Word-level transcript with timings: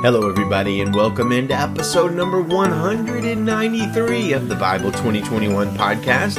Hello, 0.00 0.28
everybody, 0.28 0.80
and 0.80 0.94
welcome 0.94 1.32
into 1.32 1.54
episode 1.54 2.14
number 2.14 2.40
193 2.40 4.32
of 4.32 4.48
the 4.48 4.54
Bible 4.54 4.92
2021 4.92 5.70
podcast. 5.76 6.36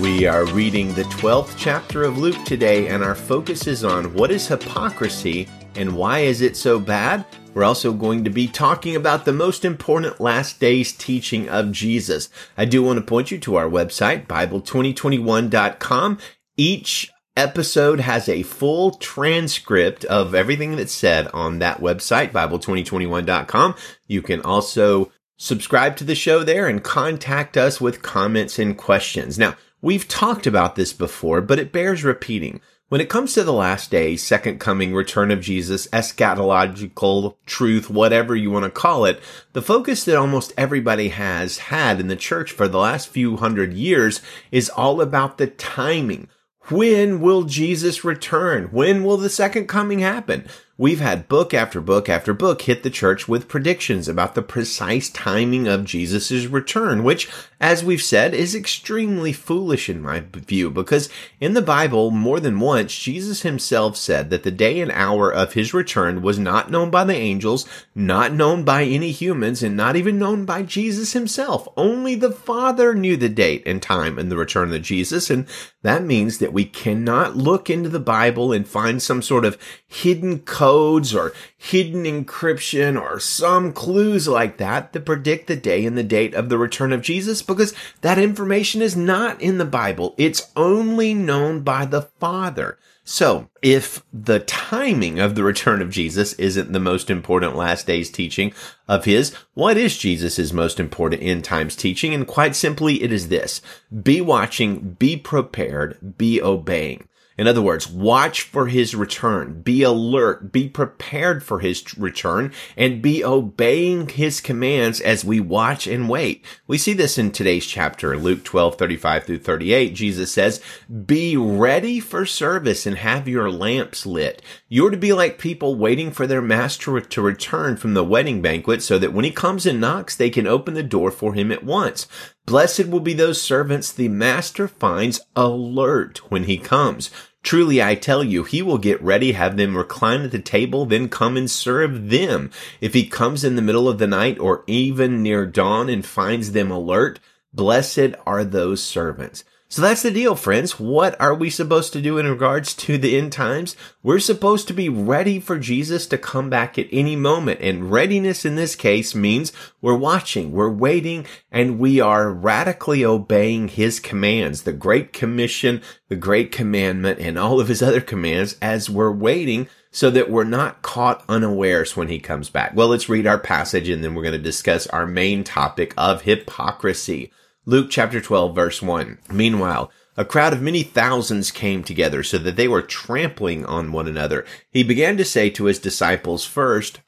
We 0.00 0.24
are 0.28 0.46
reading 0.46 0.94
the 0.94 1.02
12th 1.02 1.54
chapter 1.58 2.04
of 2.04 2.18
Luke 2.18 2.44
today, 2.44 2.86
and 2.86 3.02
our 3.02 3.16
focus 3.16 3.66
is 3.66 3.82
on 3.82 4.14
what 4.14 4.30
is 4.30 4.46
hypocrisy 4.46 5.48
and 5.74 5.96
why 5.96 6.20
is 6.20 6.40
it 6.40 6.56
so 6.56 6.78
bad? 6.78 7.24
We're 7.54 7.64
also 7.64 7.92
going 7.92 8.22
to 8.22 8.30
be 8.30 8.46
talking 8.46 8.94
about 8.94 9.24
the 9.24 9.32
most 9.32 9.64
important 9.64 10.20
last 10.20 10.60
days 10.60 10.92
teaching 10.92 11.48
of 11.48 11.72
Jesus. 11.72 12.28
I 12.56 12.66
do 12.66 12.84
want 12.84 13.00
to 13.00 13.04
point 13.04 13.32
you 13.32 13.38
to 13.40 13.56
our 13.56 13.68
website, 13.68 14.28
Bible2021.com. 14.28 16.18
Each 16.56 17.10
episode 17.36 18.00
has 18.00 18.28
a 18.28 18.42
full 18.42 18.92
transcript 18.92 20.04
of 20.04 20.34
everything 20.34 20.76
that's 20.76 20.92
said 20.92 21.28
on 21.28 21.58
that 21.58 21.80
website, 21.80 22.32
Bible2021.com. 22.32 23.74
You 24.06 24.22
can 24.22 24.40
also 24.42 25.10
subscribe 25.36 25.96
to 25.96 26.04
the 26.04 26.14
show 26.14 26.44
there 26.44 26.68
and 26.68 26.82
contact 26.82 27.56
us 27.56 27.80
with 27.80 28.02
comments 28.02 28.58
and 28.58 28.78
questions. 28.78 29.38
Now, 29.38 29.56
we've 29.82 30.06
talked 30.06 30.46
about 30.46 30.76
this 30.76 30.92
before, 30.92 31.40
but 31.40 31.58
it 31.58 31.72
bears 31.72 32.04
repeating. 32.04 32.60
When 32.90 33.00
it 33.00 33.08
comes 33.08 33.32
to 33.32 33.42
the 33.42 33.52
last 33.52 33.90
days, 33.90 34.22
second 34.22 34.60
coming, 34.60 34.94
return 34.94 35.30
of 35.30 35.40
Jesus, 35.40 35.88
eschatological 35.88 37.34
truth, 37.46 37.90
whatever 37.90 38.36
you 38.36 38.50
want 38.50 38.66
to 38.66 38.70
call 38.70 39.06
it, 39.06 39.20
the 39.52 39.62
focus 39.62 40.04
that 40.04 40.16
almost 40.16 40.52
everybody 40.56 41.08
has 41.08 41.58
had 41.58 41.98
in 41.98 42.08
the 42.08 42.14
church 42.14 42.52
for 42.52 42.68
the 42.68 42.78
last 42.78 43.08
few 43.08 43.38
hundred 43.38 43.72
years 43.72 44.20
is 44.52 44.68
all 44.68 45.00
about 45.00 45.38
the 45.38 45.46
timing 45.48 46.28
when 46.70 47.20
will 47.20 47.42
Jesus 47.42 48.04
return? 48.04 48.64
When 48.64 49.04
will 49.04 49.16
the 49.16 49.30
second 49.30 49.66
coming 49.66 49.98
happen? 49.98 50.46
We've 50.76 50.98
had 50.98 51.28
book 51.28 51.54
after 51.54 51.80
book 51.80 52.08
after 52.08 52.34
book 52.34 52.62
hit 52.62 52.82
the 52.82 52.90
church 52.90 53.28
with 53.28 53.46
predictions 53.46 54.08
about 54.08 54.34
the 54.34 54.42
precise 54.42 55.08
timing 55.08 55.68
of 55.68 55.84
Jesus' 55.84 56.46
return, 56.46 57.04
which, 57.04 57.30
as 57.60 57.84
we've 57.84 58.02
said, 58.02 58.34
is 58.34 58.56
extremely 58.56 59.32
foolish 59.32 59.88
in 59.88 60.02
my 60.02 60.24
view, 60.32 60.70
because 60.70 61.08
in 61.38 61.54
the 61.54 61.62
Bible, 61.62 62.10
more 62.10 62.40
than 62.40 62.58
once, 62.58 62.92
Jesus 62.98 63.42
himself 63.42 63.96
said 63.96 64.30
that 64.30 64.42
the 64.42 64.50
day 64.50 64.80
and 64.80 64.90
hour 64.90 65.32
of 65.32 65.52
his 65.52 65.72
return 65.72 66.22
was 66.22 66.40
not 66.40 66.72
known 66.72 66.90
by 66.90 67.04
the 67.04 67.14
angels, 67.14 67.68
not 67.94 68.32
known 68.32 68.64
by 68.64 68.82
any 68.82 69.12
humans, 69.12 69.62
and 69.62 69.76
not 69.76 69.94
even 69.94 70.18
known 70.18 70.44
by 70.44 70.64
Jesus 70.64 71.12
himself. 71.12 71.68
Only 71.76 72.16
the 72.16 72.32
Father 72.32 72.94
knew 72.94 73.16
the 73.16 73.28
date 73.28 73.62
and 73.64 73.80
time 73.80 74.18
and 74.18 74.28
the 74.28 74.36
return 74.36 74.74
of 74.74 74.82
Jesus, 74.82 75.30
and 75.30 75.46
that 75.82 76.02
means 76.02 76.38
that 76.38 76.52
we 76.52 76.64
cannot 76.64 77.36
look 77.36 77.70
into 77.70 77.88
the 77.88 78.00
Bible 78.00 78.52
and 78.52 78.66
find 78.66 79.00
some 79.00 79.22
sort 79.22 79.44
of 79.44 79.56
hidden 79.86 80.40
codes 80.64 81.14
or 81.14 81.34
hidden 81.58 82.04
encryption 82.04 82.98
or 82.98 83.20
some 83.20 83.70
clues 83.70 84.26
like 84.26 84.56
that 84.56 84.94
that 84.94 85.04
predict 85.04 85.46
the 85.46 85.56
day 85.56 85.84
and 85.84 85.94
the 85.94 86.02
date 86.02 86.32
of 86.32 86.48
the 86.48 86.56
return 86.56 86.90
of 86.90 87.02
Jesus 87.02 87.42
because 87.42 87.74
that 88.00 88.18
information 88.18 88.80
is 88.80 88.96
not 88.96 89.38
in 89.42 89.58
the 89.58 89.66
Bible. 89.66 90.14
It's 90.16 90.50
only 90.56 91.12
known 91.12 91.60
by 91.60 91.84
the 91.84 92.00
Father. 92.00 92.78
So, 93.06 93.50
if 93.60 94.02
the 94.10 94.40
timing 94.40 95.18
of 95.18 95.34
the 95.34 95.44
return 95.44 95.82
of 95.82 95.90
Jesus 95.90 96.32
isn't 96.34 96.72
the 96.72 96.80
most 96.80 97.10
important 97.10 97.54
last 97.54 97.86
days 97.86 98.10
teaching 98.10 98.54
of 98.88 99.04
his, 99.04 99.34
what 99.52 99.76
is 99.76 99.98
Jesus' 99.98 100.54
most 100.54 100.80
important 100.80 101.22
end 101.22 101.44
times 101.44 101.76
teaching? 101.76 102.14
And 102.14 102.26
quite 102.26 102.56
simply, 102.56 103.02
it 103.02 103.12
is 103.12 103.28
this. 103.28 103.60
Be 104.02 104.22
watching, 104.22 104.96
be 104.98 105.18
prepared, 105.18 106.16
be 106.16 106.40
obeying. 106.40 107.06
In 107.36 107.48
other 107.48 107.62
words, 107.62 107.88
watch 107.88 108.42
for 108.42 108.68
his 108.68 108.94
return, 108.94 109.62
be 109.62 109.82
alert, 109.82 110.52
be 110.52 110.68
prepared 110.68 111.42
for 111.42 111.58
his 111.58 111.98
return, 111.98 112.52
and 112.76 113.02
be 113.02 113.24
obeying 113.24 114.08
his 114.08 114.40
commands 114.40 115.00
as 115.00 115.24
we 115.24 115.40
watch 115.40 115.86
and 115.86 116.08
wait. 116.08 116.44
We 116.66 116.78
see 116.78 116.92
this 116.92 117.18
in 117.18 117.32
today's 117.32 117.66
chapter, 117.66 118.16
Luke 118.16 118.44
12, 118.44 118.76
35 118.76 119.24
through 119.24 119.38
38. 119.38 119.94
Jesus 119.94 120.32
says, 120.32 120.62
be 121.06 121.36
ready 121.36 121.98
for 121.98 122.24
service 122.24 122.86
and 122.86 122.98
have 122.98 123.26
your 123.26 123.50
lamps 123.50 124.06
lit. 124.06 124.40
You're 124.68 124.90
to 124.90 124.96
be 124.96 125.12
like 125.12 125.38
people 125.38 125.74
waiting 125.74 126.12
for 126.12 126.26
their 126.26 126.42
master 126.42 127.00
to 127.00 127.22
return 127.22 127.76
from 127.76 127.94
the 127.94 128.04
wedding 128.04 128.42
banquet 128.42 128.82
so 128.82 128.98
that 128.98 129.12
when 129.12 129.24
he 129.24 129.30
comes 129.30 129.66
and 129.66 129.80
knocks, 129.80 130.14
they 130.14 130.30
can 130.30 130.46
open 130.46 130.74
the 130.74 130.82
door 130.82 131.10
for 131.10 131.34
him 131.34 131.50
at 131.50 131.64
once. 131.64 132.06
Blessed 132.46 132.86
will 132.86 133.00
be 133.00 133.14
those 133.14 133.40
servants 133.40 133.90
the 133.90 134.08
master 134.08 134.68
finds 134.68 135.20
alert 135.34 136.30
when 136.30 136.44
he 136.44 136.58
comes. 136.58 137.10
Truly 137.42 137.82
I 137.82 137.94
tell 137.94 138.22
you, 138.22 138.44
he 138.44 138.60
will 138.60 138.78
get 138.78 139.02
ready, 139.02 139.32
have 139.32 139.56
them 139.56 139.76
recline 139.76 140.22
at 140.22 140.30
the 140.30 140.38
table, 140.38 140.84
then 140.86 141.08
come 141.08 141.36
and 141.36 141.50
serve 141.50 142.10
them. 142.10 142.50
If 142.80 142.94
he 142.94 143.06
comes 143.06 143.44
in 143.44 143.56
the 143.56 143.62
middle 143.62 143.88
of 143.88 143.98
the 143.98 144.06
night 144.06 144.38
or 144.38 144.64
even 144.66 145.22
near 145.22 145.46
dawn 145.46 145.88
and 145.88 146.04
finds 146.04 146.52
them 146.52 146.70
alert, 146.70 147.18
blessed 147.52 148.14
are 148.26 148.44
those 148.44 148.82
servants. 148.82 149.44
So 149.74 149.82
that's 149.82 150.02
the 150.02 150.12
deal, 150.12 150.36
friends. 150.36 150.78
What 150.78 151.20
are 151.20 151.34
we 151.34 151.50
supposed 151.50 151.92
to 151.94 152.00
do 152.00 152.16
in 152.16 152.30
regards 152.30 152.74
to 152.74 152.96
the 152.96 153.18
end 153.18 153.32
times? 153.32 153.74
We're 154.04 154.20
supposed 154.20 154.68
to 154.68 154.72
be 154.72 154.88
ready 154.88 155.40
for 155.40 155.58
Jesus 155.58 156.06
to 156.06 156.16
come 156.16 156.48
back 156.48 156.78
at 156.78 156.86
any 156.92 157.16
moment. 157.16 157.58
And 157.60 157.90
readiness 157.90 158.44
in 158.44 158.54
this 158.54 158.76
case 158.76 159.16
means 159.16 159.52
we're 159.80 159.96
watching, 159.96 160.52
we're 160.52 160.70
waiting, 160.70 161.26
and 161.50 161.80
we 161.80 161.98
are 161.98 162.30
radically 162.32 163.04
obeying 163.04 163.66
his 163.66 163.98
commands, 163.98 164.62
the 164.62 164.72
Great 164.72 165.12
Commission, 165.12 165.82
the 166.06 166.14
Great 166.14 166.52
Commandment, 166.52 167.18
and 167.18 167.36
all 167.36 167.58
of 167.58 167.66
his 167.66 167.82
other 167.82 168.00
commands 168.00 168.56
as 168.62 168.88
we're 168.88 169.10
waiting 169.10 169.66
so 169.90 170.08
that 170.08 170.30
we're 170.30 170.44
not 170.44 170.82
caught 170.82 171.24
unawares 171.28 171.96
when 171.96 172.06
he 172.06 172.20
comes 172.20 172.48
back. 172.48 172.76
Well, 172.76 172.86
let's 172.86 173.08
read 173.08 173.26
our 173.26 173.40
passage 173.40 173.88
and 173.88 174.04
then 174.04 174.14
we're 174.14 174.22
going 174.22 174.34
to 174.34 174.38
discuss 174.38 174.86
our 174.86 175.04
main 175.04 175.42
topic 175.42 175.92
of 175.96 176.22
hypocrisy. 176.22 177.32
Luke 177.66 177.88
chapter 177.88 178.20
12 178.20 178.54
verse 178.54 178.82
1. 178.82 179.18
Meanwhile, 179.30 179.90
a 180.18 180.24
crowd 180.24 180.52
of 180.52 180.60
many 180.60 180.82
thousands 180.82 181.50
came 181.50 181.82
together 181.82 182.22
so 182.22 182.36
that 182.36 182.56
they 182.56 182.68
were 182.68 182.82
trampling 182.82 183.64
on 183.64 183.90
one 183.90 184.06
another. 184.06 184.44
He 184.70 184.82
began 184.82 185.16
to 185.16 185.24
say 185.24 185.48
to 185.50 185.64
his 185.64 185.78
disciples 185.78 186.44
first, 186.44 187.00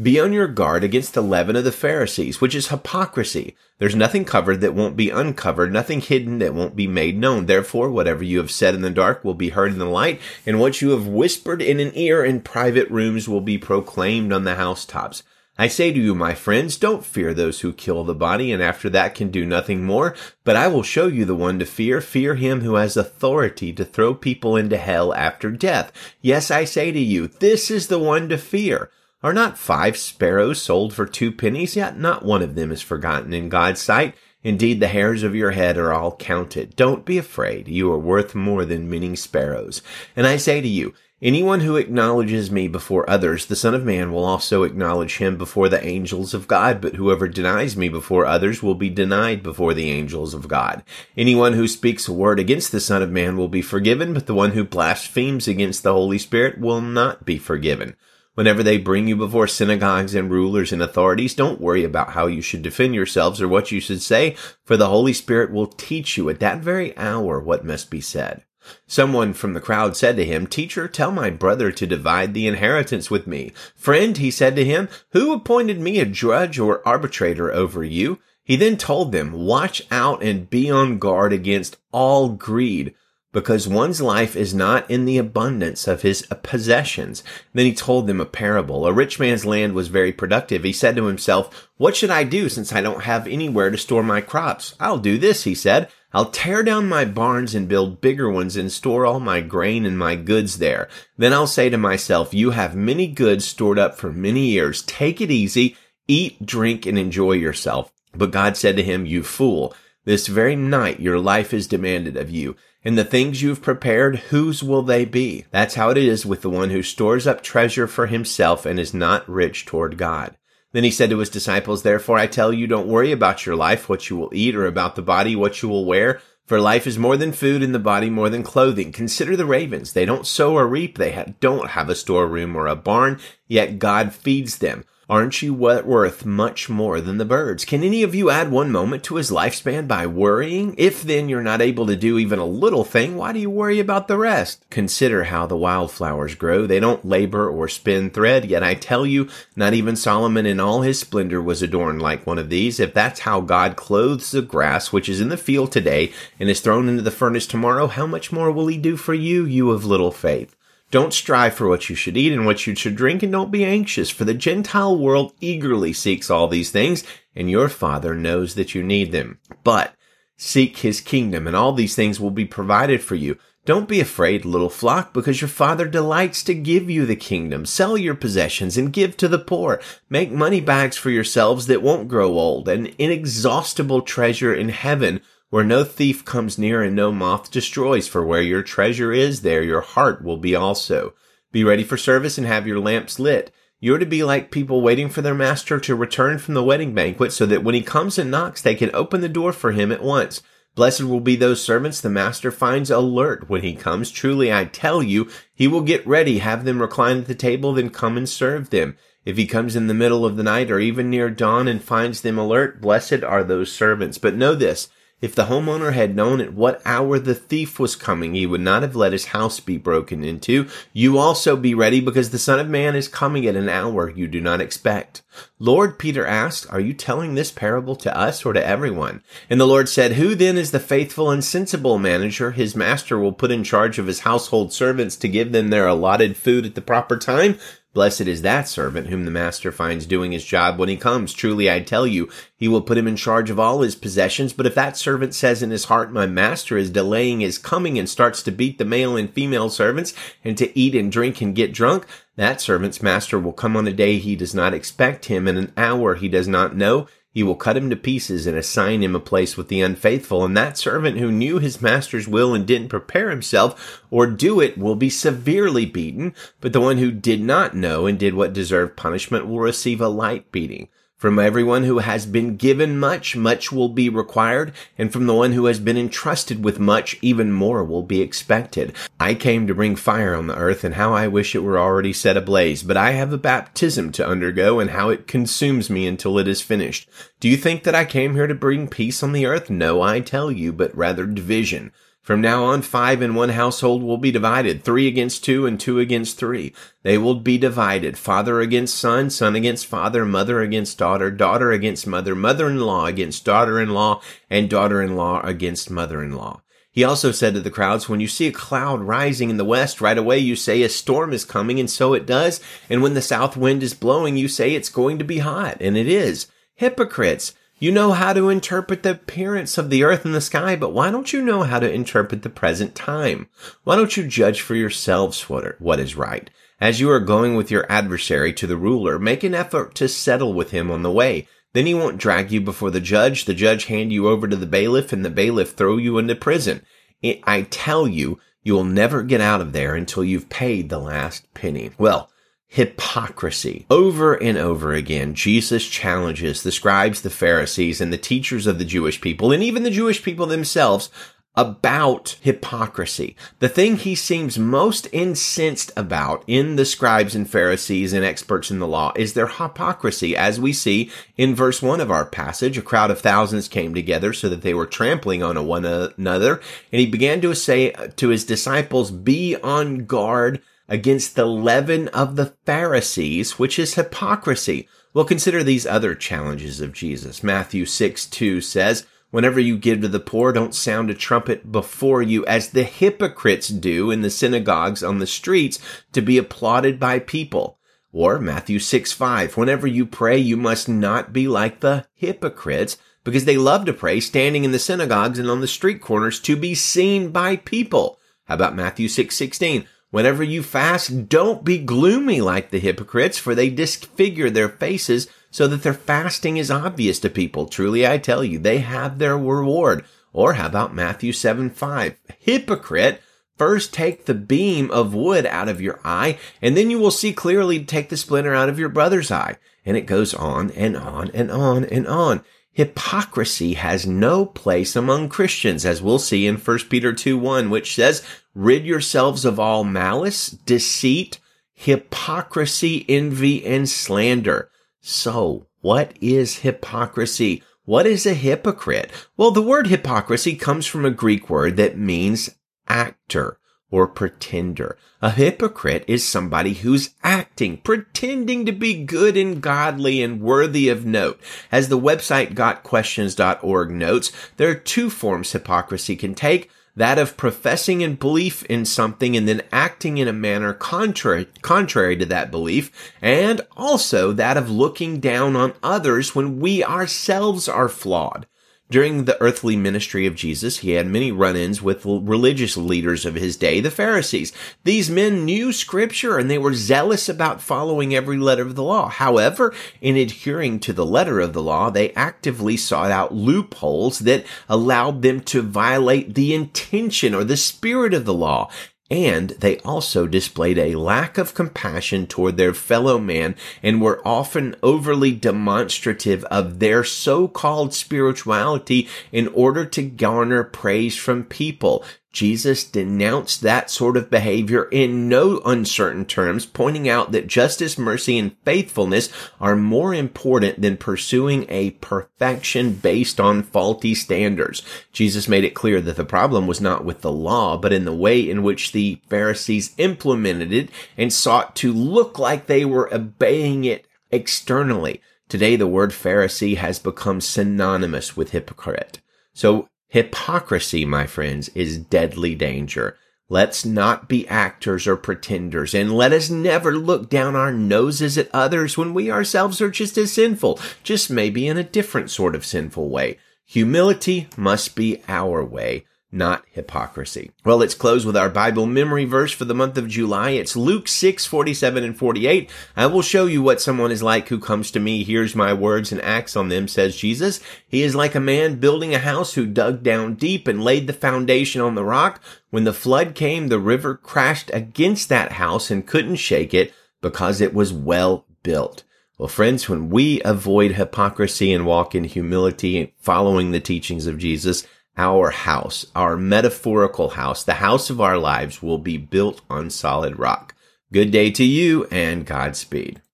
be 0.00 0.20
on 0.20 0.32
your 0.32 0.46
guard 0.46 0.84
against 0.84 1.14
the 1.14 1.20
leaven 1.20 1.56
of 1.56 1.64
the 1.64 1.72
Pharisees, 1.72 2.40
which 2.40 2.54
is 2.54 2.68
hypocrisy. 2.68 3.56
There's 3.78 3.96
nothing 3.96 4.24
covered 4.24 4.60
that 4.60 4.74
won't 4.74 4.96
be 4.96 5.10
uncovered, 5.10 5.72
nothing 5.72 6.00
hidden 6.00 6.38
that 6.38 6.54
won't 6.54 6.76
be 6.76 6.86
made 6.86 7.18
known. 7.18 7.46
Therefore, 7.46 7.90
whatever 7.90 8.22
you 8.22 8.38
have 8.38 8.50
said 8.52 8.74
in 8.74 8.82
the 8.82 8.90
dark 8.90 9.24
will 9.24 9.34
be 9.34 9.50
heard 9.50 9.72
in 9.72 9.78
the 9.78 9.84
light, 9.84 10.20
and 10.46 10.60
what 10.60 10.80
you 10.80 10.90
have 10.90 11.06
whispered 11.06 11.60
in 11.60 11.80
an 11.80 11.92
ear 11.94 12.24
in 12.24 12.40
private 12.40 12.88
rooms 12.90 13.28
will 13.28 13.40
be 13.40 13.58
proclaimed 13.58 14.32
on 14.32 14.44
the 14.44 14.54
housetops. 14.54 15.22
I 15.56 15.68
say 15.68 15.92
to 15.92 16.00
you, 16.00 16.16
my 16.16 16.34
friends, 16.34 16.76
don't 16.76 17.04
fear 17.04 17.32
those 17.32 17.60
who 17.60 17.72
kill 17.72 18.02
the 18.02 18.14
body 18.14 18.50
and 18.52 18.60
after 18.60 18.90
that 18.90 19.14
can 19.14 19.30
do 19.30 19.46
nothing 19.46 19.84
more, 19.84 20.16
but 20.42 20.56
I 20.56 20.66
will 20.66 20.82
show 20.82 21.06
you 21.06 21.24
the 21.24 21.36
one 21.36 21.60
to 21.60 21.64
fear. 21.64 22.00
Fear 22.00 22.34
him 22.34 22.62
who 22.62 22.74
has 22.74 22.96
authority 22.96 23.72
to 23.74 23.84
throw 23.84 24.14
people 24.14 24.56
into 24.56 24.76
hell 24.76 25.14
after 25.14 25.52
death. 25.52 25.92
Yes, 26.20 26.50
I 26.50 26.64
say 26.64 26.90
to 26.90 26.98
you, 26.98 27.28
this 27.28 27.70
is 27.70 27.86
the 27.86 28.00
one 28.00 28.28
to 28.30 28.38
fear. 28.38 28.90
Are 29.22 29.32
not 29.32 29.56
five 29.56 29.96
sparrows 29.96 30.60
sold 30.60 30.92
for 30.92 31.06
two 31.06 31.30
pennies? 31.30 31.76
Yet 31.76 31.98
not 31.98 32.24
one 32.24 32.42
of 32.42 32.56
them 32.56 32.72
is 32.72 32.82
forgotten 32.82 33.32
in 33.32 33.48
God's 33.48 33.80
sight. 33.80 34.14
Indeed, 34.42 34.80
the 34.80 34.88
hairs 34.88 35.22
of 35.22 35.34
your 35.34 35.52
head 35.52 35.78
are 35.78 35.94
all 35.94 36.16
counted. 36.16 36.76
Don't 36.76 37.06
be 37.06 37.16
afraid. 37.16 37.66
You 37.66 37.90
are 37.92 37.98
worth 37.98 38.34
more 38.34 38.66
than 38.66 38.90
many 38.90 39.16
sparrows. 39.16 39.80
And 40.14 40.26
I 40.26 40.36
say 40.36 40.60
to 40.60 40.68
you, 40.68 40.92
Anyone 41.22 41.60
who 41.60 41.76
acknowledges 41.76 42.50
me 42.50 42.66
before 42.66 43.08
others, 43.08 43.46
the 43.46 43.54
Son 43.54 43.72
of 43.72 43.84
Man 43.84 44.12
will 44.12 44.24
also 44.24 44.64
acknowledge 44.64 45.18
him 45.18 45.38
before 45.38 45.68
the 45.68 45.82
angels 45.82 46.34
of 46.34 46.48
God, 46.48 46.80
but 46.80 46.96
whoever 46.96 47.28
denies 47.28 47.76
me 47.76 47.88
before 47.88 48.26
others 48.26 48.64
will 48.64 48.74
be 48.74 48.90
denied 48.90 49.40
before 49.40 49.74
the 49.74 49.90
angels 49.90 50.34
of 50.34 50.48
God. 50.48 50.82
Anyone 51.16 51.52
who 51.52 51.68
speaks 51.68 52.08
a 52.08 52.12
word 52.12 52.40
against 52.40 52.72
the 52.72 52.80
Son 52.80 53.00
of 53.00 53.12
Man 53.12 53.36
will 53.36 53.48
be 53.48 53.62
forgiven, 53.62 54.12
but 54.12 54.26
the 54.26 54.34
one 54.34 54.50
who 54.50 54.64
blasphemes 54.64 55.46
against 55.46 55.84
the 55.84 55.92
Holy 55.92 56.18
Spirit 56.18 56.58
will 56.58 56.80
not 56.80 57.24
be 57.24 57.38
forgiven. 57.38 57.94
Whenever 58.34 58.64
they 58.64 58.76
bring 58.76 59.06
you 59.06 59.14
before 59.14 59.46
synagogues 59.46 60.16
and 60.16 60.32
rulers 60.32 60.72
and 60.72 60.82
authorities, 60.82 61.34
don't 61.34 61.60
worry 61.60 61.84
about 61.84 62.10
how 62.10 62.26
you 62.26 62.42
should 62.42 62.62
defend 62.62 62.92
yourselves 62.92 63.40
or 63.40 63.46
what 63.46 63.70
you 63.70 63.78
should 63.78 64.02
say, 64.02 64.34
for 64.64 64.76
the 64.76 64.88
Holy 64.88 65.12
Spirit 65.12 65.52
will 65.52 65.68
teach 65.68 66.16
you 66.16 66.28
at 66.28 66.40
that 66.40 66.58
very 66.58 66.96
hour 66.98 67.38
what 67.38 67.64
must 67.64 67.88
be 67.88 68.00
said. 68.00 68.44
Someone 68.86 69.32
from 69.32 69.52
the 69.52 69.60
crowd 69.60 69.96
said 69.96 70.16
to 70.16 70.24
him, 70.24 70.46
Teacher, 70.46 70.88
tell 70.88 71.10
my 71.10 71.30
brother 71.30 71.70
to 71.72 71.86
divide 71.86 72.34
the 72.34 72.46
inheritance 72.46 73.10
with 73.10 73.26
me. 73.26 73.52
Friend, 73.74 74.16
he 74.16 74.30
said 74.30 74.56
to 74.56 74.64
him, 74.64 74.88
who 75.10 75.32
appointed 75.32 75.80
me 75.80 75.98
a 75.98 76.04
judge 76.04 76.58
or 76.58 76.86
arbitrator 76.86 77.52
over 77.52 77.84
you? 77.84 78.18
He 78.44 78.56
then 78.56 78.76
told 78.76 79.12
them, 79.12 79.32
Watch 79.32 79.82
out 79.90 80.22
and 80.22 80.50
be 80.50 80.70
on 80.70 80.98
guard 80.98 81.32
against 81.32 81.78
all 81.92 82.28
greed, 82.30 82.94
because 83.32 83.66
one's 83.66 84.02
life 84.02 84.36
is 84.36 84.54
not 84.54 84.88
in 84.90 85.06
the 85.06 85.18
abundance 85.18 85.88
of 85.88 86.02
his 86.02 86.26
possessions. 86.42 87.24
Then 87.54 87.64
he 87.64 87.74
told 87.74 88.06
them 88.06 88.20
a 88.20 88.26
parable. 88.26 88.86
A 88.86 88.92
rich 88.92 89.18
man's 89.18 89.46
land 89.46 89.72
was 89.72 89.88
very 89.88 90.12
productive. 90.12 90.62
He 90.62 90.72
said 90.72 90.94
to 90.96 91.06
himself, 91.06 91.70
What 91.78 91.96
should 91.96 92.10
I 92.10 92.24
do 92.24 92.48
since 92.48 92.72
I 92.72 92.80
don't 92.80 93.04
have 93.04 93.26
anywhere 93.26 93.70
to 93.70 93.78
store 93.78 94.02
my 94.02 94.20
crops? 94.20 94.74
I'll 94.78 94.98
do 94.98 95.16
this, 95.16 95.44
he 95.44 95.54
said. 95.54 95.88
I'll 96.14 96.30
tear 96.30 96.62
down 96.62 96.88
my 96.88 97.04
barns 97.04 97.56
and 97.56 97.68
build 97.68 98.00
bigger 98.00 98.30
ones 98.30 98.56
and 98.56 98.70
store 98.70 99.04
all 99.04 99.18
my 99.18 99.40
grain 99.40 99.84
and 99.84 99.98
my 99.98 100.14
goods 100.14 100.58
there. 100.58 100.88
Then 101.18 101.32
I'll 101.32 101.48
say 101.48 101.68
to 101.68 101.76
myself, 101.76 102.32
you 102.32 102.50
have 102.50 102.76
many 102.76 103.08
goods 103.08 103.44
stored 103.44 103.80
up 103.80 103.96
for 103.96 104.12
many 104.12 104.46
years. 104.46 104.82
Take 104.82 105.20
it 105.20 105.32
easy, 105.32 105.76
eat, 106.06 106.46
drink, 106.46 106.86
and 106.86 106.96
enjoy 106.96 107.32
yourself. 107.32 107.92
But 108.14 108.30
God 108.30 108.56
said 108.56 108.76
to 108.76 108.84
him, 108.84 109.06
you 109.06 109.24
fool, 109.24 109.74
this 110.04 110.28
very 110.28 110.54
night 110.54 111.00
your 111.00 111.18
life 111.18 111.52
is 111.52 111.66
demanded 111.66 112.16
of 112.16 112.30
you. 112.30 112.54
And 112.84 112.96
the 112.96 113.04
things 113.04 113.42
you've 113.42 113.62
prepared, 113.62 114.16
whose 114.16 114.62
will 114.62 114.82
they 114.82 115.04
be? 115.04 115.46
That's 115.50 115.74
how 115.74 115.90
it 115.90 115.96
is 115.96 116.24
with 116.24 116.42
the 116.42 116.50
one 116.50 116.70
who 116.70 116.84
stores 116.84 117.26
up 117.26 117.42
treasure 117.42 117.88
for 117.88 118.06
himself 118.06 118.66
and 118.66 118.78
is 118.78 118.94
not 118.94 119.28
rich 119.28 119.66
toward 119.66 119.98
God. 119.98 120.36
Then 120.74 120.82
he 120.82 120.90
said 120.90 121.08
to 121.10 121.18
his 121.18 121.30
disciples, 121.30 121.84
Therefore 121.84 122.18
I 122.18 122.26
tell 122.26 122.52
you, 122.52 122.66
don't 122.66 122.88
worry 122.88 123.12
about 123.12 123.46
your 123.46 123.54
life, 123.54 123.88
what 123.88 124.10
you 124.10 124.16
will 124.16 124.30
eat, 124.32 124.56
or 124.56 124.66
about 124.66 124.96
the 124.96 125.02
body, 125.02 125.36
what 125.36 125.62
you 125.62 125.68
will 125.68 125.84
wear. 125.84 126.20
For 126.46 126.60
life 126.60 126.84
is 126.88 126.98
more 126.98 127.16
than 127.16 127.30
food 127.30 127.62
and 127.62 127.72
the 127.72 127.78
body 127.78 128.10
more 128.10 128.28
than 128.28 128.42
clothing. 128.42 128.90
Consider 128.90 129.36
the 129.36 129.46
ravens. 129.46 129.92
They 129.92 130.04
don't 130.04 130.26
sow 130.26 130.56
or 130.56 130.66
reap. 130.66 130.98
They 130.98 131.32
don't 131.38 131.70
have 131.70 131.88
a 131.88 131.94
storeroom 131.94 132.56
or 132.56 132.66
a 132.66 132.74
barn, 132.74 133.20
yet 133.46 133.78
God 133.78 134.12
feeds 134.12 134.58
them. 134.58 134.84
Aren't 135.06 135.42
you 135.42 135.52
worth 135.52 136.24
much 136.24 136.70
more 136.70 136.98
than 136.98 137.18
the 137.18 137.26
birds? 137.26 137.66
Can 137.66 137.82
any 137.82 138.02
of 138.02 138.14
you 138.14 138.30
add 138.30 138.50
one 138.50 138.72
moment 138.72 139.04
to 139.04 139.16
his 139.16 139.30
lifespan 139.30 139.86
by 139.86 140.06
worrying? 140.06 140.74
If 140.78 141.02
then 141.02 141.28
you're 141.28 141.42
not 141.42 141.60
able 141.60 141.86
to 141.88 141.96
do 141.96 142.18
even 142.18 142.38
a 142.38 142.46
little 142.46 142.84
thing, 142.84 143.14
why 143.16 143.34
do 143.34 143.38
you 143.38 143.50
worry 143.50 143.78
about 143.78 144.08
the 144.08 144.16
rest? 144.16 144.64
Consider 144.70 145.24
how 145.24 145.46
the 145.46 145.58
wildflowers 145.58 146.34
grow. 146.36 146.66
They 146.66 146.80
don't 146.80 147.04
labor 147.04 147.50
or 147.50 147.68
spin 147.68 148.08
thread, 148.08 148.46
yet 148.46 148.62
I 148.62 148.72
tell 148.72 149.04
you, 149.04 149.28
not 149.54 149.74
even 149.74 149.94
Solomon 149.94 150.46
in 150.46 150.58
all 150.58 150.80
his 150.80 151.00
splendor 151.00 151.42
was 151.42 151.60
adorned 151.60 152.00
like 152.00 152.26
one 152.26 152.38
of 152.38 152.48
these. 152.48 152.80
If 152.80 152.94
that's 152.94 153.20
how 153.20 153.42
God 153.42 153.76
clothes 153.76 154.30
the 154.30 154.40
grass 154.40 154.90
which 154.90 155.10
is 155.10 155.20
in 155.20 155.28
the 155.28 155.36
field 155.36 155.70
today 155.70 156.14
and 156.40 156.48
is 156.48 156.60
thrown 156.60 156.88
into 156.88 157.02
the 157.02 157.10
furnace 157.10 157.46
tomorrow, 157.46 157.88
how 157.88 158.06
much 158.06 158.32
more 158.32 158.50
will 158.50 158.68
he 158.68 158.78
do 158.78 158.96
for 158.96 159.12
you, 159.12 159.44
you 159.44 159.70
of 159.70 159.84
little 159.84 160.12
faith? 160.12 160.56
Don't 160.94 161.12
strive 161.12 161.54
for 161.54 161.66
what 161.66 161.90
you 161.90 161.96
should 161.96 162.16
eat 162.16 162.32
and 162.32 162.46
what 162.46 162.68
you 162.68 162.76
should 162.76 162.94
drink, 162.94 163.24
and 163.24 163.32
don't 163.32 163.50
be 163.50 163.64
anxious, 163.64 164.10
for 164.10 164.24
the 164.24 164.32
Gentile 164.32 164.96
world 164.96 165.32
eagerly 165.40 165.92
seeks 165.92 166.30
all 166.30 166.46
these 166.46 166.70
things, 166.70 167.02
and 167.34 167.50
your 167.50 167.68
Father 167.68 168.14
knows 168.14 168.54
that 168.54 168.76
you 168.76 168.82
need 168.84 169.10
them. 169.10 169.40
But 169.64 169.96
seek 170.36 170.76
his 170.76 171.00
kingdom, 171.00 171.48
and 171.48 171.56
all 171.56 171.72
these 171.72 171.96
things 171.96 172.20
will 172.20 172.30
be 172.30 172.44
provided 172.44 173.02
for 173.02 173.16
you. 173.16 173.38
Don't 173.64 173.88
be 173.88 173.98
afraid, 173.98 174.44
little 174.44 174.70
flock, 174.70 175.12
because 175.12 175.40
your 175.40 175.48
Father 175.48 175.88
delights 175.88 176.44
to 176.44 176.54
give 176.54 176.88
you 176.88 177.06
the 177.06 177.16
kingdom. 177.16 177.66
Sell 177.66 177.98
your 177.98 178.14
possessions 178.14 178.76
and 178.76 178.92
give 178.92 179.16
to 179.16 179.26
the 179.26 179.40
poor. 179.40 179.80
Make 180.08 180.30
money 180.30 180.60
bags 180.60 180.96
for 180.96 181.10
yourselves 181.10 181.66
that 181.66 181.82
won't 181.82 182.06
grow 182.06 182.38
old, 182.38 182.68
an 182.68 182.94
inexhaustible 182.98 184.02
treasure 184.02 184.54
in 184.54 184.68
heaven 184.68 185.22
where 185.54 185.62
no 185.62 185.84
thief 185.84 186.24
comes 186.24 186.58
near 186.58 186.82
and 186.82 186.96
no 186.96 187.12
moth 187.12 187.48
destroys, 187.48 188.08
for 188.08 188.26
where 188.26 188.42
your 188.42 188.60
treasure 188.60 189.12
is, 189.12 189.42
there 189.42 189.62
your 189.62 189.82
heart 189.82 190.20
will 190.20 190.36
be 190.36 190.52
also. 190.52 191.14
Be 191.52 191.62
ready 191.62 191.84
for 191.84 191.96
service 191.96 192.36
and 192.36 192.44
have 192.44 192.66
your 192.66 192.80
lamps 192.80 193.20
lit. 193.20 193.52
You're 193.78 193.98
to 193.98 194.04
be 194.04 194.24
like 194.24 194.50
people 194.50 194.80
waiting 194.80 195.08
for 195.08 195.22
their 195.22 195.32
master 195.32 195.78
to 195.78 195.94
return 195.94 196.38
from 196.38 196.54
the 196.54 196.64
wedding 196.64 196.92
banquet 196.92 197.32
so 197.32 197.46
that 197.46 197.62
when 197.62 197.76
he 197.76 197.82
comes 197.82 198.18
and 198.18 198.32
knocks, 198.32 198.62
they 198.62 198.74
can 198.74 198.90
open 198.92 199.20
the 199.20 199.28
door 199.28 199.52
for 199.52 199.70
him 199.70 199.92
at 199.92 200.02
once. 200.02 200.42
Blessed 200.74 201.04
will 201.04 201.20
be 201.20 201.36
those 201.36 201.62
servants 201.62 202.00
the 202.00 202.10
master 202.10 202.50
finds 202.50 202.90
alert 202.90 203.48
when 203.48 203.62
he 203.62 203.76
comes. 203.76 204.10
Truly, 204.10 204.52
I 204.52 204.64
tell 204.64 205.04
you, 205.04 205.30
he 205.54 205.68
will 205.68 205.82
get 205.82 206.04
ready, 206.04 206.38
have 206.38 206.64
them 206.64 206.80
recline 206.80 207.18
at 207.18 207.26
the 207.28 207.34
table, 207.36 207.74
then 207.74 207.90
come 207.90 208.16
and 208.16 208.28
serve 208.28 208.70
them. 208.70 208.96
If 209.24 209.36
he 209.36 209.46
comes 209.46 209.76
in 209.76 209.86
the 209.86 209.94
middle 209.94 210.26
of 210.26 210.36
the 210.36 210.42
night 210.42 210.72
or 210.72 210.80
even 210.80 211.10
near 211.10 211.30
dawn 211.30 211.68
and 211.68 211.80
finds 211.80 212.22
them 212.22 212.40
alert, 212.40 212.80
blessed 212.80 213.22
are 213.22 213.44
those 213.44 213.70
servants. 213.70 214.18
But 214.18 214.34
know 214.34 214.56
this, 214.56 214.88
if 215.24 215.34
the 215.34 215.46
homeowner 215.46 215.94
had 215.94 216.14
known 216.14 216.38
at 216.38 216.52
what 216.52 216.82
hour 216.84 217.18
the 217.18 217.34
thief 217.34 217.78
was 217.78 217.96
coming, 217.96 218.34
he 218.34 218.44
would 218.44 218.60
not 218.60 218.82
have 218.82 218.94
let 218.94 219.12
his 219.12 219.28
house 219.28 219.58
be 219.58 219.78
broken 219.78 220.22
into. 220.22 220.68
You 220.92 221.16
also 221.16 221.56
be 221.56 221.74
ready 221.74 221.98
because 221.98 222.28
the 222.28 222.38
Son 222.38 222.60
of 222.60 222.68
Man 222.68 222.94
is 222.94 223.08
coming 223.08 223.46
at 223.46 223.56
an 223.56 223.70
hour 223.70 224.10
you 224.10 224.28
do 224.28 224.38
not 224.38 224.60
expect. 224.60 225.22
Lord, 225.58 225.98
Peter 225.98 226.26
asked, 226.26 226.70
are 226.70 226.78
you 226.78 226.92
telling 226.92 227.34
this 227.34 227.50
parable 227.50 227.96
to 227.96 228.14
us 228.14 228.44
or 228.44 228.52
to 228.52 228.66
everyone? 228.66 229.22
And 229.48 229.58
the 229.58 229.66
Lord 229.66 229.88
said, 229.88 230.12
who 230.12 230.34
then 230.34 230.58
is 230.58 230.72
the 230.72 230.78
faithful 230.78 231.30
and 231.30 231.42
sensible 231.42 231.98
manager 231.98 232.50
his 232.50 232.76
master 232.76 233.18
will 233.18 233.32
put 233.32 233.50
in 233.50 233.64
charge 233.64 233.98
of 233.98 234.06
his 234.06 234.20
household 234.20 234.74
servants 234.74 235.16
to 235.16 235.28
give 235.28 235.52
them 235.52 235.70
their 235.70 235.86
allotted 235.86 236.36
food 236.36 236.66
at 236.66 236.74
the 236.74 236.82
proper 236.82 237.16
time? 237.16 237.58
Blessed 237.94 238.22
is 238.22 238.42
that 238.42 238.66
servant 238.66 239.06
whom 239.06 239.24
the 239.24 239.30
master 239.30 239.70
finds 239.70 240.04
doing 240.04 240.32
his 240.32 240.44
job 240.44 240.78
when 240.78 240.88
he 240.88 240.96
comes. 240.96 241.32
Truly, 241.32 241.70
I 241.70 241.78
tell 241.80 242.08
you, 242.08 242.28
he 242.56 242.66
will 242.66 242.82
put 242.82 242.98
him 242.98 243.06
in 243.06 243.14
charge 243.14 243.50
of 243.50 243.60
all 243.60 243.82
his 243.82 243.94
possessions. 243.94 244.52
But 244.52 244.66
if 244.66 244.74
that 244.74 244.96
servant 244.96 245.32
says 245.32 245.62
in 245.62 245.70
his 245.70 245.84
heart, 245.84 246.12
my 246.12 246.26
master 246.26 246.76
is 246.76 246.90
delaying 246.90 247.40
his 247.40 247.56
coming 247.56 247.96
and 247.96 248.08
starts 248.08 248.42
to 248.42 248.50
beat 248.50 248.78
the 248.78 248.84
male 248.84 249.16
and 249.16 249.32
female 249.32 249.70
servants 249.70 250.12
and 250.42 250.58
to 250.58 250.76
eat 250.76 250.96
and 250.96 251.10
drink 251.10 251.40
and 251.40 251.54
get 251.54 251.72
drunk, 251.72 252.04
that 252.34 252.60
servant's 252.60 253.00
master 253.00 253.38
will 253.38 253.52
come 253.52 253.76
on 253.76 253.86
a 253.86 253.92
day 253.92 254.18
he 254.18 254.34
does 254.34 254.56
not 254.56 254.74
expect 254.74 255.26
him 255.26 255.46
and 255.46 255.56
an 255.56 255.72
hour 255.76 256.16
he 256.16 256.28
does 256.28 256.48
not 256.48 256.76
know 256.76 257.06
he 257.34 257.42
will 257.42 257.56
cut 257.56 257.76
him 257.76 257.90
to 257.90 257.96
pieces 257.96 258.46
and 258.46 258.56
assign 258.56 259.02
him 259.02 259.16
a 259.16 259.20
place 259.20 259.56
with 259.56 259.66
the 259.66 259.80
unfaithful. 259.80 260.44
And 260.44 260.56
that 260.56 260.78
servant 260.78 261.18
who 261.18 261.32
knew 261.32 261.58
his 261.58 261.82
master's 261.82 262.28
will 262.28 262.54
and 262.54 262.64
didn't 262.64 262.88
prepare 262.88 263.28
himself 263.28 264.00
or 264.08 264.28
do 264.28 264.60
it 264.60 264.78
will 264.78 264.94
be 264.94 265.10
severely 265.10 265.84
beaten. 265.84 266.32
But 266.60 266.72
the 266.72 266.80
one 266.80 266.98
who 266.98 267.10
did 267.10 267.40
not 267.40 267.74
know 267.74 268.06
and 268.06 268.16
did 268.16 268.34
what 268.34 268.52
deserved 268.52 268.96
punishment 268.96 269.48
will 269.48 269.58
receive 269.58 270.00
a 270.00 270.08
light 270.08 270.52
beating. 270.52 270.88
From 271.24 271.38
everyone 271.38 271.84
who 271.84 272.00
has 272.00 272.26
been 272.26 272.58
given 272.58 272.98
much, 272.98 273.34
much 273.34 273.72
will 273.72 273.88
be 273.88 274.10
required, 274.10 274.74
and 274.98 275.10
from 275.10 275.24
the 275.24 275.32
one 275.32 275.52
who 275.52 275.64
has 275.64 275.80
been 275.80 275.96
entrusted 275.96 276.62
with 276.62 276.78
much, 276.78 277.16
even 277.22 277.50
more 277.50 277.82
will 277.82 278.02
be 278.02 278.20
expected. 278.20 278.92
I 279.18 279.32
came 279.32 279.66
to 279.66 279.74
bring 279.74 279.96
fire 279.96 280.34
on 280.34 280.48
the 280.48 280.54
earth, 280.54 280.84
and 280.84 280.96
how 280.96 281.14
I 281.14 281.28
wish 281.28 281.54
it 281.54 281.62
were 281.62 281.78
already 281.78 282.12
set 282.12 282.36
ablaze, 282.36 282.82
but 282.82 282.98
I 282.98 283.12
have 283.12 283.32
a 283.32 283.38
baptism 283.38 284.12
to 284.12 284.26
undergo, 284.28 284.80
and 284.80 284.90
how 284.90 285.08
it 285.08 285.26
consumes 285.26 285.88
me 285.88 286.06
until 286.06 286.38
it 286.38 286.46
is 286.46 286.60
finished. 286.60 287.08
Do 287.40 287.48
you 287.48 287.56
think 287.56 287.84
that 287.84 287.94
I 287.94 288.04
came 288.04 288.34
here 288.34 288.46
to 288.46 288.54
bring 288.54 288.86
peace 288.86 289.22
on 289.22 289.32
the 289.32 289.46
earth? 289.46 289.70
No, 289.70 290.02
I 290.02 290.20
tell 290.20 290.52
you, 290.52 290.74
but 290.74 290.94
rather 290.94 291.24
division. 291.24 291.90
From 292.24 292.40
now 292.40 292.64
on, 292.64 292.80
five 292.80 293.20
in 293.20 293.34
one 293.34 293.50
household 293.50 294.02
will 294.02 294.16
be 294.16 294.30
divided, 294.30 294.82
three 294.82 295.06
against 295.06 295.44
two 295.44 295.66
and 295.66 295.78
two 295.78 295.98
against 295.98 296.38
three. 296.38 296.72
They 297.02 297.18
will 297.18 297.34
be 297.34 297.58
divided, 297.58 298.16
father 298.16 298.62
against 298.62 298.96
son, 298.96 299.28
son 299.28 299.54
against 299.54 299.84
father, 299.84 300.24
mother 300.24 300.62
against 300.62 300.96
daughter, 300.96 301.30
daughter 301.30 301.70
against 301.70 302.06
mother, 302.06 302.34
mother-in-law 302.34 303.04
against 303.04 303.44
daughter-in-law, 303.44 304.22
and 304.48 304.70
daughter-in-law 304.70 305.42
against 305.42 305.90
mother-in-law. 305.90 306.62
He 306.90 307.04
also 307.04 307.30
said 307.30 307.52
to 307.54 307.60
the 307.60 307.68
crowds, 307.68 308.08
when 308.08 308.20
you 308.20 308.28
see 308.28 308.46
a 308.46 308.52
cloud 308.52 309.02
rising 309.02 309.50
in 309.50 309.58
the 309.58 309.64
west, 309.64 310.00
right 310.00 310.16
away 310.16 310.38
you 310.38 310.56
say 310.56 310.80
a 310.82 310.88
storm 310.88 311.34
is 311.34 311.44
coming, 311.44 311.78
and 311.78 311.90
so 311.90 312.14
it 312.14 312.24
does. 312.24 312.58
And 312.88 313.02
when 313.02 313.12
the 313.12 313.20
south 313.20 313.54
wind 313.54 313.82
is 313.82 313.92
blowing, 313.92 314.38
you 314.38 314.48
say 314.48 314.74
it's 314.74 314.88
going 314.88 315.18
to 315.18 315.24
be 315.24 315.40
hot, 315.40 315.76
and 315.78 315.94
it 315.94 316.08
is. 316.08 316.46
Hypocrites! 316.74 317.52
You 317.84 317.92
know 317.92 318.12
how 318.12 318.32
to 318.32 318.48
interpret 318.48 319.02
the 319.02 319.10
appearance 319.10 319.76
of 319.76 319.90
the 319.90 320.04
earth 320.04 320.24
and 320.24 320.34
the 320.34 320.40
sky, 320.40 320.74
but 320.74 320.94
why 320.94 321.10
don't 321.10 321.34
you 321.34 321.42
know 321.42 321.64
how 321.64 321.78
to 321.80 321.92
interpret 321.92 322.40
the 322.40 322.48
present 322.48 322.94
time? 322.94 323.46
Why 323.82 323.94
don't 323.94 324.16
you 324.16 324.26
judge 324.26 324.62
for 324.62 324.74
yourselves 324.74 325.50
what, 325.50 325.66
are, 325.66 325.76
what 325.80 326.00
is 326.00 326.16
right? 326.16 326.48
As 326.80 326.98
you 326.98 327.10
are 327.10 327.20
going 327.20 327.56
with 327.56 327.70
your 327.70 327.84
adversary 327.92 328.54
to 328.54 328.66
the 328.66 328.78
ruler, 328.78 329.18
make 329.18 329.44
an 329.44 329.54
effort 329.54 329.94
to 329.96 330.08
settle 330.08 330.54
with 330.54 330.70
him 330.70 330.90
on 330.90 331.02
the 331.02 331.12
way. 331.12 331.46
Then 331.74 331.84
he 331.84 331.92
won't 331.92 332.16
drag 332.16 332.50
you 332.50 332.62
before 332.62 332.90
the 332.90 333.02
judge, 333.02 333.44
the 333.44 333.52
judge 333.52 333.84
hand 333.84 334.14
you 334.14 334.28
over 334.28 334.48
to 334.48 334.56
the 334.56 334.64
bailiff, 334.64 335.12
and 335.12 335.22
the 335.22 335.28
bailiff 335.28 335.72
throw 335.72 335.98
you 335.98 336.16
into 336.16 336.34
prison. 336.34 336.80
I 337.22 337.66
tell 337.68 338.08
you, 338.08 338.40
you 338.62 338.72
will 338.72 338.84
never 338.84 339.22
get 339.22 339.42
out 339.42 339.60
of 339.60 339.74
there 339.74 339.94
until 339.94 340.24
you've 340.24 340.48
paid 340.48 340.88
the 340.88 340.98
last 340.98 341.52
penny. 341.52 341.90
Well, 341.98 342.30
hypocrisy. 342.66 343.86
Over 343.88 344.34
and 344.34 344.58
over 344.58 344.92
again, 344.92 345.34
Jesus 345.34 345.86
challenges 345.86 346.62
the 346.62 346.72
scribes, 346.72 347.20
the 347.20 347.30
Pharisees, 347.30 348.00
and 348.00 348.12
the 348.12 348.18
teachers 348.18 348.66
of 348.66 348.78
the 348.78 348.84
Jewish 348.84 349.20
people, 349.20 349.52
and 349.52 349.62
even 349.62 349.82
the 349.82 349.90
Jewish 349.90 350.22
people 350.22 350.46
themselves 350.46 351.10
about 351.56 352.36
hypocrisy. 352.40 353.36
The 353.60 353.68
thing 353.68 353.96
he 353.96 354.16
seems 354.16 354.58
most 354.58 355.06
incensed 355.12 355.92
about 355.96 356.42
in 356.48 356.74
the 356.74 356.84
scribes 356.84 357.36
and 357.36 357.48
Pharisees 357.48 358.12
and 358.12 358.24
experts 358.24 358.72
in 358.72 358.80
the 358.80 358.88
law 358.88 359.12
is 359.14 359.34
their 359.34 359.46
hypocrisy. 359.46 360.36
As 360.36 360.58
we 360.58 360.72
see 360.72 361.12
in 361.36 361.54
verse 361.54 361.80
one 361.80 362.00
of 362.00 362.10
our 362.10 362.26
passage, 362.26 362.76
a 362.76 362.82
crowd 362.82 363.12
of 363.12 363.20
thousands 363.20 363.68
came 363.68 363.94
together 363.94 364.32
so 364.32 364.48
that 364.48 364.62
they 364.62 364.74
were 364.74 364.86
trampling 364.86 365.44
on 365.44 365.64
one 365.64 365.84
another. 365.84 366.60
And 366.90 367.00
he 367.00 367.06
began 367.06 367.40
to 367.42 367.54
say 367.54 367.90
to 367.90 368.28
his 368.30 368.44
disciples, 368.44 369.12
be 369.12 369.54
on 369.54 370.06
guard 370.06 370.60
against 370.88 371.34
the 371.34 371.46
leaven 371.46 372.08
of 372.08 372.36
the 372.36 372.54
Pharisees, 372.66 373.58
which 373.58 373.78
is 373.78 373.94
hypocrisy. 373.94 374.88
Well, 375.12 375.24
consider 375.24 375.62
these 375.62 375.86
other 375.86 376.14
challenges 376.14 376.80
of 376.80 376.92
Jesus. 376.92 377.42
Matthew 377.42 377.86
6 377.86 378.26
2 378.26 378.60
says, 378.60 379.06
Whenever 379.30 379.58
you 379.58 379.76
give 379.76 380.00
to 380.00 380.08
the 380.08 380.20
poor, 380.20 380.52
don't 380.52 380.74
sound 380.74 381.10
a 381.10 381.14
trumpet 381.14 381.72
before 381.72 382.22
you 382.22 382.46
as 382.46 382.70
the 382.70 382.84
hypocrites 382.84 383.66
do 383.66 384.10
in 384.12 384.20
the 384.20 384.30
synagogues 384.30 385.02
on 385.02 385.18
the 385.18 385.26
streets 385.26 385.80
to 386.12 386.20
be 386.20 386.38
applauded 386.38 387.00
by 387.00 387.18
people. 387.18 387.78
Or 388.12 388.38
Matthew 388.38 388.78
6 388.78 389.10
5, 389.10 389.56
whenever 389.56 389.88
you 389.88 390.06
pray, 390.06 390.38
you 390.38 390.56
must 390.56 390.88
not 390.88 391.32
be 391.32 391.48
like 391.48 391.80
the 391.80 392.06
hypocrites 392.14 392.96
because 393.24 393.44
they 393.44 393.56
love 393.56 393.86
to 393.86 393.92
pray 393.92 394.20
standing 394.20 394.62
in 394.62 394.70
the 394.70 394.78
synagogues 394.78 395.40
and 395.40 395.50
on 395.50 395.60
the 395.60 395.66
street 395.66 396.00
corners 396.00 396.38
to 396.40 396.54
be 396.54 396.76
seen 396.76 397.30
by 397.30 397.56
people. 397.56 398.20
How 398.44 398.54
about 398.54 398.76
Matthew 398.76 399.08
6, 399.08 399.34
16? 399.34 399.88
Whenever 400.14 400.44
you 400.44 400.62
fast, 400.62 401.28
don't 401.28 401.64
be 401.64 401.76
gloomy 401.76 402.40
like 402.40 402.70
the 402.70 402.78
hypocrites, 402.78 403.36
for 403.36 403.52
they 403.52 403.68
disfigure 403.68 404.48
their 404.48 404.68
faces 404.68 405.26
so 405.50 405.66
that 405.66 405.82
their 405.82 405.92
fasting 405.92 406.56
is 406.56 406.70
obvious 406.70 407.18
to 407.18 407.28
people. 407.28 407.66
Truly, 407.66 408.06
I 408.06 408.18
tell 408.18 408.44
you, 408.44 408.60
they 408.60 408.78
have 408.78 409.18
their 409.18 409.36
reward. 409.36 410.04
Or 410.32 410.52
how 410.52 410.66
about 410.66 410.94
Matthew 410.94 411.32
7, 411.32 411.68
5? 411.68 412.16
Hypocrite, 412.38 413.22
First 413.58 413.92
take 413.92 414.26
the 414.26 414.34
beam 414.34 414.88
of 414.92 415.14
wood 415.14 415.46
out 415.46 415.68
of 415.68 415.80
your 415.80 415.98
eye, 416.04 416.38
and 416.62 416.76
then 416.76 416.90
you 416.90 417.00
will 417.00 417.10
see 417.10 417.32
clearly 417.32 417.80
to 417.80 417.84
take 417.84 418.08
the 418.08 418.16
splinter 418.16 418.54
out 418.54 418.68
of 418.68 418.78
your 418.78 418.90
brother's 418.90 419.32
eye. 419.32 419.56
And 419.84 419.96
it 419.96 420.02
goes 420.02 420.32
on 420.32 420.70
and 420.70 420.96
on 420.96 421.32
and 421.34 421.50
on 421.50 421.84
and 421.86 422.06
on. 422.06 422.44
Hypocrisy 422.70 423.74
has 423.74 424.06
no 424.06 424.46
place 424.46 424.94
among 424.96 425.28
Christians, 425.28 425.84
as 425.84 426.02
we'll 426.02 426.18
see 426.20 426.46
in 426.46 426.56
1 426.56 426.78
Peter 426.88 427.12
2 427.12 427.36
1, 427.36 427.70
which 427.70 427.94
says, 427.94 428.24
rid 428.54 428.84
yourselves 428.86 429.44
of 429.44 429.58
all 429.58 429.84
malice, 429.84 430.50
deceit, 430.50 431.40
hypocrisy, 431.74 433.04
envy, 433.08 433.64
and 433.64 433.88
slander. 433.88 434.70
So, 435.00 435.66
what 435.80 436.16
is 436.20 436.60
hypocrisy? 436.60 437.62
What 437.84 438.06
is 438.06 438.24
a 438.24 438.34
hypocrite? 438.34 439.10
Well, 439.36 439.50
the 439.50 439.60
word 439.60 439.88
hypocrisy 439.88 440.56
comes 440.56 440.86
from 440.86 441.04
a 441.04 441.10
Greek 441.10 441.50
word 441.50 441.76
that 441.76 441.98
means 441.98 442.50
actor 442.88 443.58
or 443.90 444.08
pretender. 444.08 444.96
A 445.20 445.30
hypocrite 445.30 446.04
is 446.08 446.26
somebody 446.26 446.74
who's 446.74 447.10
acting, 447.22 447.76
pretending 447.76 448.66
to 448.66 448.72
be 448.72 449.04
good 449.04 449.36
and 449.36 449.60
godly 449.60 450.22
and 450.22 450.40
worthy 450.40 450.88
of 450.88 451.04
note. 451.04 451.40
As 451.70 451.88
the 451.88 451.98
website 451.98 452.54
gotquestions.org 452.54 453.90
notes, 453.90 454.32
there 454.56 454.70
are 454.70 454.74
two 454.74 455.10
forms 455.10 455.52
hypocrisy 455.52 456.16
can 456.16 456.34
take. 456.34 456.70
That 456.96 457.18
of 457.18 457.36
professing 457.36 458.02
in 458.02 458.14
belief 458.14 458.64
in 458.66 458.84
something 458.84 459.36
and 459.36 459.48
then 459.48 459.62
acting 459.72 460.18
in 460.18 460.28
a 460.28 460.32
manner 460.32 460.72
contrary, 460.72 461.48
contrary 461.60 462.16
to 462.16 462.26
that 462.26 462.52
belief, 462.52 463.12
and 463.20 463.60
also 463.76 464.32
that 464.32 464.56
of 464.56 464.70
looking 464.70 465.18
down 465.18 465.56
on 465.56 465.74
others 465.82 466.34
when 466.34 466.60
we 466.60 466.84
ourselves 466.84 467.68
are 467.68 467.88
flawed. 467.88 468.46
During 468.94 469.24
the 469.24 469.42
earthly 469.42 469.76
ministry 469.76 470.24
of 470.24 470.36
Jesus, 470.36 470.78
he 470.78 470.92
had 470.92 471.08
many 471.08 471.32
run-ins 471.32 471.82
with 471.82 472.06
religious 472.06 472.76
leaders 472.76 473.26
of 473.26 473.34
his 473.34 473.56
day, 473.56 473.80
the 473.80 473.90
Pharisees. 473.90 474.52
These 474.84 475.10
men 475.10 475.44
knew 475.44 475.72
scripture 475.72 476.38
and 476.38 476.48
they 476.48 476.58
were 476.58 476.74
zealous 476.74 477.28
about 477.28 477.60
following 477.60 478.14
every 478.14 478.36
letter 478.36 478.62
of 478.62 478.76
the 478.76 478.84
law. 478.84 479.08
However, 479.08 479.74
in 480.00 480.16
adhering 480.16 480.78
to 480.78 480.92
the 480.92 481.04
letter 481.04 481.40
of 481.40 481.54
the 481.54 481.60
law, 481.60 481.90
they 481.90 482.12
actively 482.12 482.76
sought 482.76 483.10
out 483.10 483.34
loopholes 483.34 484.20
that 484.20 484.46
allowed 484.68 485.22
them 485.22 485.40
to 485.40 485.60
violate 485.60 486.36
the 486.36 486.54
intention 486.54 487.34
or 487.34 487.42
the 487.42 487.56
spirit 487.56 488.14
of 488.14 488.24
the 488.24 488.32
law 488.32 488.70
and 489.10 489.50
they 489.50 489.78
also 489.80 490.26
displayed 490.26 490.78
a 490.78 490.96
lack 490.96 491.36
of 491.36 491.54
compassion 491.54 492.26
toward 492.26 492.56
their 492.56 492.72
fellow 492.72 493.18
man 493.18 493.54
and 493.82 494.00
were 494.00 494.26
often 494.26 494.74
overly 494.82 495.32
demonstrative 495.32 496.42
of 496.44 496.78
their 496.78 497.04
so-called 497.04 497.92
spirituality 497.92 499.08
in 499.30 499.48
order 499.48 499.84
to 499.84 500.02
garner 500.02 500.64
praise 500.64 501.16
from 501.16 501.44
people. 501.44 502.04
Jesus 502.34 502.82
denounced 502.82 503.60
that 503.62 503.90
sort 503.90 504.16
of 504.16 504.28
behavior 504.28 504.88
in 504.90 505.28
no 505.28 505.60
uncertain 505.64 506.24
terms, 506.24 506.66
pointing 506.66 507.08
out 507.08 507.30
that 507.30 507.46
justice, 507.46 507.96
mercy, 507.96 508.36
and 508.36 508.56
faithfulness 508.64 509.30
are 509.60 509.76
more 509.76 510.12
important 510.12 510.82
than 510.82 510.96
pursuing 510.96 511.64
a 511.68 511.92
perfection 511.92 512.94
based 512.94 513.38
on 513.38 513.62
faulty 513.62 514.16
standards. 514.16 514.82
Jesus 515.12 515.46
made 515.46 515.62
it 515.62 515.76
clear 515.76 516.00
that 516.00 516.16
the 516.16 516.24
problem 516.24 516.66
was 516.66 516.80
not 516.80 517.04
with 517.04 517.20
the 517.20 517.30
law, 517.30 517.78
but 517.78 517.92
in 517.92 518.04
the 518.04 518.12
way 518.12 518.40
in 518.40 518.64
which 518.64 518.90
the 518.90 519.20
Pharisees 519.30 519.94
implemented 519.96 520.72
it 520.72 520.90
and 521.16 521.32
sought 521.32 521.76
to 521.76 521.92
look 521.92 522.36
like 522.36 522.66
they 522.66 522.84
were 522.84 523.14
obeying 523.14 523.84
it 523.84 524.08
externally. 524.32 525.22
Today, 525.48 525.76
the 525.76 525.86
word 525.86 526.10
Pharisee 526.10 526.78
has 526.78 526.98
become 526.98 527.40
synonymous 527.40 528.36
with 528.36 528.50
hypocrite. 528.50 529.20
So 529.52 529.88
Hypocrisy, 530.14 531.04
my 531.04 531.26
friends, 531.26 531.70
is 531.70 531.98
deadly 531.98 532.54
danger. 532.54 533.16
Let's 533.48 533.84
not 533.84 534.28
be 534.28 534.46
actors 534.46 535.08
or 535.08 535.16
pretenders, 535.16 535.92
and 535.92 536.16
let 536.16 536.32
us 536.32 536.48
never 536.48 536.96
look 536.96 537.28
down 537.28 537.56
our 537.56 537.72
noses 537.72 538.38
at 538.38 538.48
others 538.54 538.96
when 538.96 539.12
we 539.12 539.28
ourselves 539.28 539.80
are 539.80 539.90
just 539.90 540.16
as 540.16 540.30
sinful, 540.30 540.78
just 541.02 541.30
maybe 541.30 541.66
in 541.66 541.76
a 541.76 541.82
different 541.82 542.30
sort 542.30 542.54
of 542.54 542.64
sinful 542.64 543.08
way. 543.08 543.38
Humility 543.66 544.46
must 544.56 544.94
be 544.94 545.20
our 545.26 545.64
way 545.64 546.04
not 546.34 546.64
hypocrisy. 546.70 547.52
Well, 547.64 547.78
let's 547.78 547.94
close 547.94 548.26
with 548.26 548.36
our 548.36 548.50
Bible 548.50 548.86
memory 548.86 549.24
verse 549.24 549.52
for 549.52 549.64
the 549.64 549.74
month 549.74 549.96
of 549.96 550.08
July. 550.08 550.50
It's 550.50 550.76
Luke 550.76 551.08
6, 551.08 551.46
47 551.46 552.04
and 552.04 552.16
48. 552.16 552.70
I 552.96 553.06
will 553.06 553.22
show 553.22 553.46
you 553.46 553.62
what 553.62 553.80
someone 553.80 554.10
is 554.10 554.22
like 554.22 554.48
who 554.48 554.58
comes 554.58 554.90
to 554.90 555.00
me, 555.00 555.22
hears 555.22 555.54
my 555.54 555.72
words 555.72 556.12
and 556.12 556.20
acts 556.22 556.56
on 556.56 556.68
them, 556.68 556.88
says 556.88 557.16
Jesus. 557.16 557.60
He 557.86 558.02
is 558.02 558.14
like 558.14 558.34
a 558.34 558.40
man 558.40 558.80
building 558.80 559.14
a 559.14 559.18
house 559.18 559.54
who 559.54 559.64
dug 559.66 560.02
down 560.02 560.34
deep 560.34 560.66
and 560.66 560.82
laid 560.82 561.06
the 561.06 561.12
foundation 561.12 561.80
on 561.80 561.94
the 561.94 562.04
rock. 562.04 562.42
When 562.70 562.84
the 562.84 562.92
flood 562.92 563.34
came, 563.34 563.68
the 563.68 563.78
river 563.78 564.16
crashed 564.16 564.70
against 564.74 565.28
that 565.28 565.52
house 565.52 565.90
and 565.90 566.06
couldn't 566.06 566.36
shake 566.36 566.74
it 566.74 566.92
because 567.20 567.60
it 567.60 567.72
was 567.72 567.92
well 567.92 568.44
built. 568.62 569.04
Well, 569.38 569.48
friends, 569.48 569.88
when 569.88 570.10
we 570.10 570.40
avoid 570.44 570.92
hypocrisy 570.92 571.72
and 571.72 571.84
walk 571.84 572.14
in 572.14 572.22
humility, 572.22 573.14
following 573.18 573.72
the 573.72 573.80
teachings 573.80 574.28
of 574.28 574.38
Jesus, 574.38 574.86
our 575.16 575.50
house, 575.50 576.06
our 576.14 576.36
metaphorical 576.36 577.30
house, 577.30 577.62
the 577.62 577.74
house 577.74 578.10
of 578.10 578.20
our 578.20 578.38
lives 578.38 578.82
will 578.82 578.98
be 578.98 579.16
built 579.16 579.60
on 579.70 579.90
solid 579.90 580.38
rock. 580.38 580.74
Good 581.12 581.30
day 581.30 581.50
to 581.52 581.64
you 581.64 582.06
and 582.10 582.44
Godspeed. 582.44 583.20